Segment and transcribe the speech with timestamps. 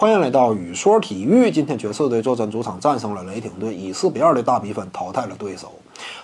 [0.00, 1.50] 欢迎来到雨说体育。
[1.50, 5.72] 今天爵士队坐镇主场战胜了雷霆队，以四比二的大比分淘汰了对手。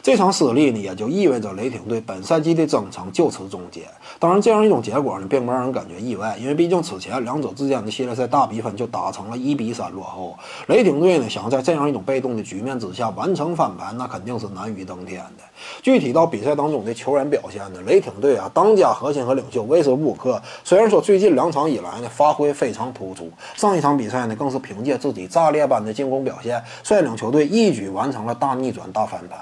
[0.00, 3.80] 这场失利呢，也就意味着雷霆队本赛季的征程就此终结。
[4.20, 10.38] 当然，这样一种结果呢，并不让人感觉意外，因为毕竟此前两者之间的系列赛大比分就打成了一比三落后。
[10.68, 15.42] 雷霆队呢，想要在这样一种被动的局面之下完成翻盘，那肯定是难于登天的。
[15.84, 29.38] 具体到比赛当中的球员表现呢，雷霆队啊，当家核心和领袖威斯布鲁克，虽然说最近两场以来呢，发挥非常突出，上一场比赛呢，更是凭借自己炸裂般的进攻表现，率领球队一举完成了大逆转、大翻盘。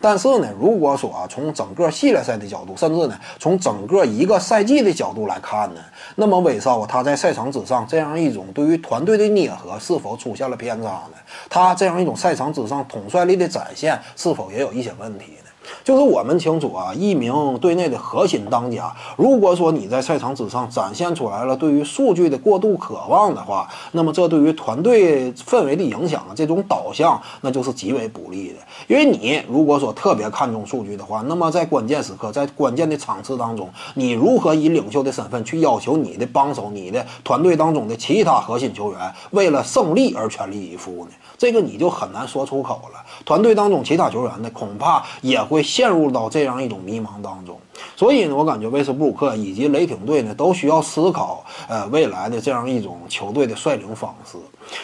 [0.00, 5.80] 但是呢，如果说啊，从整个系列赛的角度，甚至呢，从整个一个赛季的角度来看呢，
[6.16, 11.12] 那么威少啊，他在赛场之上这样一种对于团队的捏合是否出现了偏差呢？
[11.48, 15.36] 他这样一种赛场之上统帅力的展现是否也有一些问题？
[15.82, 28.54] 就是我们清楚啊，一名队内的核心当家，如果说你在赛场之上展现出来了对于数据的过度渴望的话，那么这对于团队氛围的影响啊，这种导向那就是极为不利的。
[28.86, 41.10] 因为你如果说特别看重数据的话，那么在关键时刻，在关键的场次当中，你如何以领袖的身份去要求你的帮手、你的团队当中的其他核心球员为了胜利而全力以赴呢？
[41.36, 43.04] 这个你就很难说出口了。
[43.24, 47.56] 团队当中其他球员呢，恐怕也会会陷入到这样一种迷茫当中。
[47.96, 54.36] 所以呢，我感觉威斯布鲁克以及雷霆队呢，都需要思考呃未来的这样一种球队的率领方式。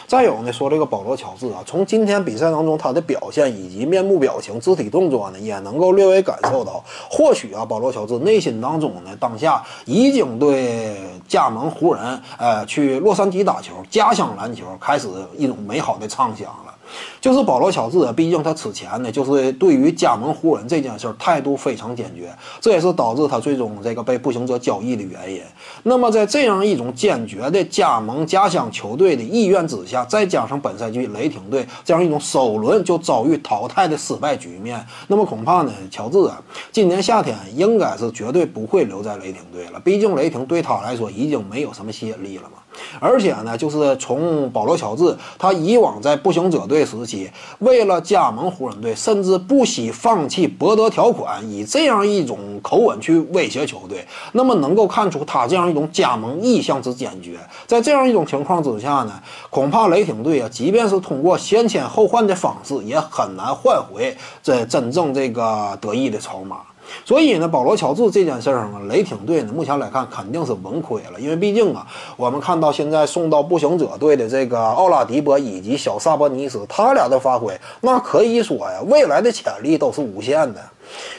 [0.06, 10.96] 再有呢，说这个保罗乔治啊，从今天比赛当中他的表现以及面部表情、肢体动作呢，也能够略微感受到，或许啊，保罗乔治内心当中呢，当下已经对
[11.26, 16.74] 加盟湖人，呃，去洛杉矶打球、家乡篮球开始一种美好的畅想了。
[17.20, 25.40] 就是保罗·乔治啊，毕竟他此前呢，就是对于加盟湖人这件事态度非常坚决，这也是导致他最终这个被步行者交易的原因。
[25.82, 36.42] 那么在这样一种坚决的加盟家乡球队的意愿之下，再加上本赛季雷霆队这样一种首轮就遭遇淘汰的失败局面，那么恐怕呢，乔治啊，
[36.72, 39.80] 今年夏天应该是绝对不会留在雷霆队了。
[39.80, 42.59] 毕竟雷霆对他来说已经没有什么吸引力了嘛。
[42.98, 57.38] 而且呢，就是从保罗·乔治他以往在步行者队时期，为了加盟湖人队，甚至不惜放弃博德条款，以这样一种口吻去威胁球队，那么能够看出他这样一种加盟意向之坚决。
[57.66, 59.12] 在这样一种情况之下呢，
[59.50, 66.58] 恐怕雷霆队啊，即便是通过先签后换的方式，也很难换回这真正这个得意的筹码。
[67.04, 71.86] 所以呢，保罗·乔治这件事儿呢，雷霆队呢目前来看肯定是稳亏了，因为毕竟啊，
[72.16, 80.60] 我们看到现在送到步行者队的这个奥拉迪波以及小萨博尼斯，他俩的发挥，那可以说呀，未来的潜力都是无限的。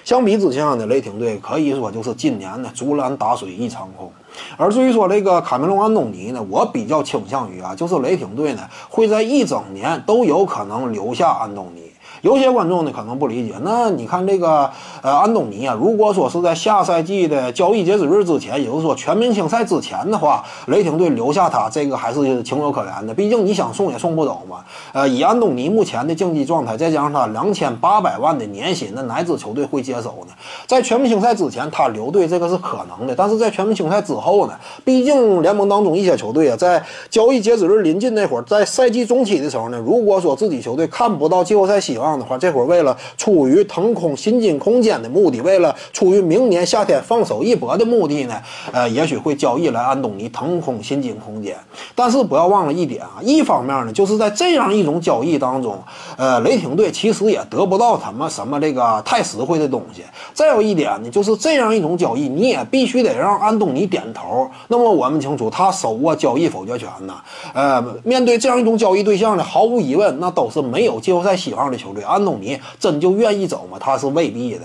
[0.04, 4.12] 相比之下呢，雷霆队可以说就是今年呢竹篮打水一场空。
[4.58, 11.91] 而至于说这个卡梅隆·安东尼呢，我比较倾向于啊，就是雷霆队呢会在一整年都有可能留下安东尼。
[12.22, 14.70] 有些观众呢可能不理解，那你看这个
[15.02, 23.12] 呃安东尼啊，如果说是在下赛季的交易截止日之前，也就是说全明星赛之前的话，雷霆队留下他，这个还是情有可原的。
[23.12, 24.58] 毕竟你想送也送不走嘛。
[24.94, 30.34] 呃，以安东尼目前的竞技状态，再加上他两千八百万的年薪，那哪支球队会接手呢？
[30.68, 34.54] 在全明星赛之前他留队这个是可能的，但是在全明星赛之后呢？
[34.86, 42.11] 毕竟联盟当中一些球队啊，在交易截止日临近那会儿，在赛季中期的时候呢，如果说自己球队看不到季后赛希望。
[42.18, 48.36] 的话，这会儿为了出于腾空薪金空间的目的，为了出于明年夏天放手一搏的目的呢，
[48.72, 51.56] 呃，也许会交易来安东尼腾空薪金空间。
[51.96, 55.78] 但是不要忘了一点啊，一方面呢，就是在这样一种交易当中，
[56.18, 60.04] 呃，雷霆队其实也得不到什么什么这个太实惠的东西。
[60.34, 64.50] 再有一点呢，就是这样一种交易，你也必须得让安东尼点头。
[64.68, 67.16] 那么我们清楚，他手握交易否决权呢。
[67.54, 72.00] 呃，面对这样一种交易对象呢，毫无疑问，那都是没有季后赛希望的球队。
[72.01, 73.78] 安东尼真就愿意走吗？
[73.79, 74.62] 他是未必的。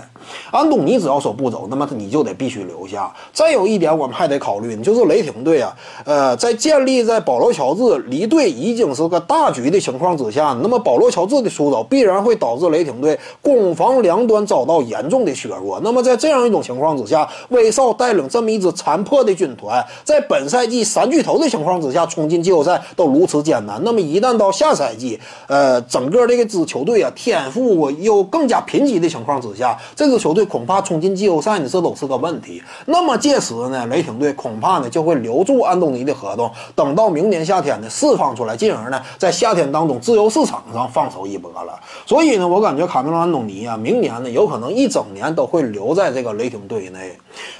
[0.51, 3.13] 安东尼只要说不走，那么你就得必须留下。
[3.31, 5.73] 再有一点，我们还得考虑，就是雷霆队啊，
[6.05, 15.79] 呃，在建立在保罗乔治离队已经是个大局的情况之下，那么保罗乔治的出走必然会导致雷霆队攻防两端遭到严重的削弱。
[15.83, 27.11] 那么在这样一种情况之下，威少带领这么一支残破的军团，在本赛季三巨头的情况之下冲进季后赛都如此艰难，那么一旦到下赛季，呃，整个这个支球队啊。
[27.27, 32.63] 天赋又更加贫瘠的情况之下，这支球队恐怕冲进季后赛呢，这都是个问题。
[32.85, 41.77] 那么届时呢，雷霆队恐怕呢就会留住安东尼的合同，等到明年夏天呢释放出来，进而呢在夏天当中自由市场上放手一搏了。
[42.05, 47.11] 所以呢，我感觉卡梅隆·安东尼啊，明年呢有可能一整年都会留在这个雷霆队内。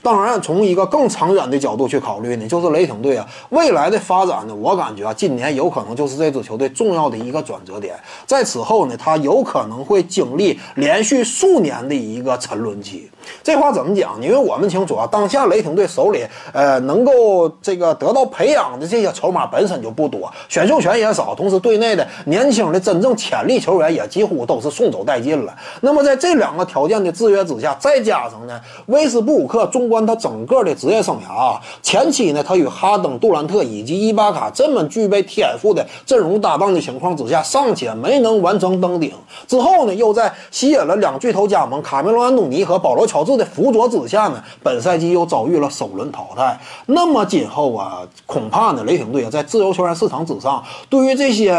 [0.02, 8.00] 当然，从一个更长远的角度去考虑呢，就是雷霆队啊未来的发展呢，我感觉啊，今年有可能就是这支球队重要的一个转折点。
[8.25, 13.09] 在此后呢，他有可可能会经历连续数年的一个沉沦期。
[13.44, 14.21] 这话怎么讲？
[14.21, 16.24] 因为我们清楚啊，当下雷霆队手里
[16.54, 25.54] 呃能够这个得到培养的这些筹码本身就不多，选秀权也少，同时队内的年轻的真正潜力球员也几乎都是送走殆尽了。
[25.81, 39.12] 那么在这两个条件的制约之下，再加上呢，威斯布鲁克纵观他整个的职业生涯啊，前期呢他与哈登、杜兰特以及伊巴卡这么具备天赋的阵容搭档的情况之下，尚且没能完成登顶。
[39.47, 43.27] 之后呢，又在吸引了两巨头加盟卡梅隆·安东尼和保罗·乔。
[43.27, 46.57] 治的辅佐之下呢，本赛季又遭遇了首轮淘汰。
[46.85, 51.51] 那么今后啊，恐怕呢，雷霆队啊，在自由球员市场之上，对于这些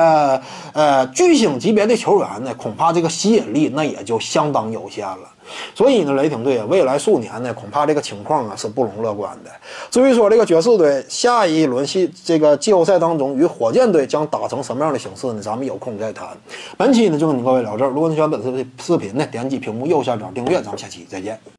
[0.72, 5.28] 呃巨星级别的球员呢，恐怕这个吸引力那也就相当有限了。
[5.74, 9.50] 所以呢，雷霆队啊，未来数年呢，恐怕这个情况啊是不容乐观的。
[9.90, 15.40] 至于说这个爵士队下一轮系这个季后赛当中与火箭队将打成什么样的形式呢？
[15.40, 16.28] 咱们有空再谈。
[16.76, 17.88] 本期呢就跟您各位聊这儿。
[17.88, 21.38] 如果你喜欢本次的视频呢，点击屏幕右下角订阅，咱们下期再见。